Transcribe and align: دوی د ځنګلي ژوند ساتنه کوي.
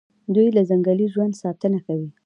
دوی 0.35 0.47
د 0.55 0.59
ځنګلي 0.69 1.07
ژوند 1.13 1.33
ساتنه 1.43 1.79
کوي. 1.85 2.09